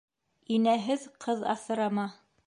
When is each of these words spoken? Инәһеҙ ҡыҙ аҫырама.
Инәһеҙ 0.55 1.05
ҡыҙ 1.25 1.45
аҫырама. 1.57 2.07